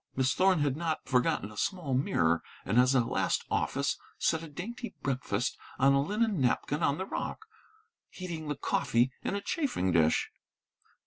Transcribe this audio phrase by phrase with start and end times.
[0.15, 2.41] Miss Thorn had not forgotten a small mirror.
[2.65, 7.05] And as a last office, set a dainty breakfast on a linen napkin on the
[7.05, 7.45] rock,
[8.09, 10.31] heating the coffee in a chafing dish.